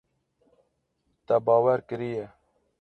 [1.25, 2.25] Te bawer kiriye.